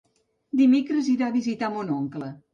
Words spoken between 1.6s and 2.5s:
mon oncle.